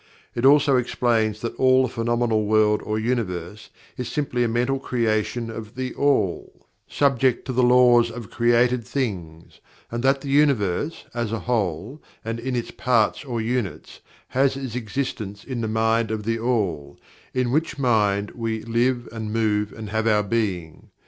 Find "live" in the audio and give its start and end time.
18.63-19.07